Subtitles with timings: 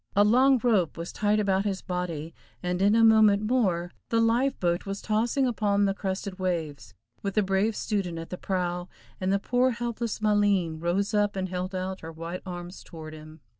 [0.15, 4.59] A long rope was tied about his body, and in a moment more the life
[4.59, 9.31] boat was tossing upon the crested waves, with the brave student at the prow, and
[9.31, 13.41] the poor helpless Maleen rose up and held out her white arms toward him.